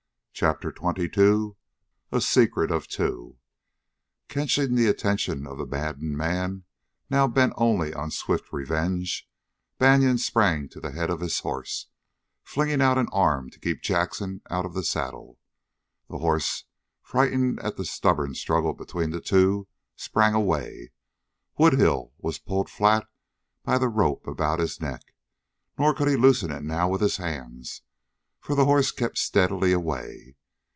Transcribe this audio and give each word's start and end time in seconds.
CHAPTER 0.33 0.73
XXII 0.75 1.51
A 2.11 2.19
SECRET 2.19 2.71
OF 2.71 2.87
TWO 2.87 3.37
Catching 4.27 4.73
the 4.73 4.87
intention 4.87 5.45
of 5.45 5.59
the 5.59 5.67
maddened 5.67 6.17
man, 6.17 6.63
now 7.11 7.27
bent 7.27 7.53
only 7.57 7.93
on 7.93 8.09
swift 8.09 8.51
revenge, 8.51 9.29
Banion 9.77 10.17
sprang 10.17 10.67
to 10.69 10.79
the 10.79 10.89
head 10.93 11.11
of 11.11 11.19
his 11.19 11.41
horse, 11.41 11.89
flinging 12.43 12.81
out 12.81 12.97
an 12.97 13.07
arm 13.11 13.51
to 13.51 13.59
keep 13.59 13.83
Jackson 13.83 14.41
out 14.49 14.65
of 14.65 14.73
the 14.73 14.83
saddle. 14.83 15.37
The 16.09 16.17
horse, 16.17 16.63
frightened 17.03 17.59
at 17.59 17.77
the 17.77 17.85
stubborn 17.85 18.33
struggle 18.33 18.73
between 18.73 19.11
the 19.11 19.21
two, 19.21 19.67
sprang 19.95 20.33
away. 20.33 20.91
Woodhull 21.59 22.13
was 22.17 22.39
pulled 22.39 22.67
flat 22.67 23.05
by 23.63 23.77
the 23.77 23.89
rope 23.89 24.25
about 24.25 24.57
his 24.57 24.81
neck, 24.81 25.13
nor 25.77 25.93
could 25.93 26.07
he 26.07 26.15
loosen 26.15 26.49
it 26.49 26.63
now 26.63 26.89
with 26.89 27.01
his 27.01 27.17
hands, 27.17 27.83
for 28.43 28.55
the 28.55 28.65
horse 28.65 28.89
kept 28.91 29.19
steadily 29.19 29.71
away. 29.71 30.35